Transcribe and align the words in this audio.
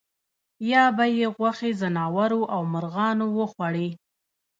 یا 0.71 0.83
به 0.97 1.05
یې 1.17 1.25
غوښې 1.35 1.71
ځناورو 1.81 2.41
او 2.53 2.61
مرغانو 2.73 3.25
وخوړې. 3.37 3.89